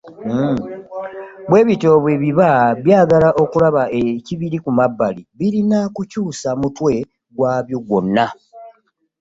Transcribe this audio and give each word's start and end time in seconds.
Bwe 1.49 1.61
bityo 1.67 1.91
bwe 2.03 2.15
biba 2.21 2.49
byagala 2.85 3.29
okulaba 3.43 3.83
ekibiri 4.03 4.57
ku 4.63 4.69
mabbali 4.77 5.21
birina 5.37 5.79
kukyusa 5.95 6.49
mutwe 6.61 6.93
gwabyo 7.35 7.77
gwonna. 7.87 8.27